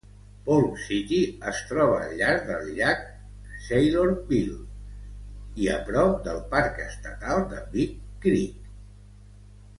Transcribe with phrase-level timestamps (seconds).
[0.45, 1.17] Polk City
[1.51, 3.03] es troba al llarg del llac
[3.67, 4.57] Saylorville
[5.67, 7.95] i a prop del parc estatal de Big
[8.27, 8.75] Creek.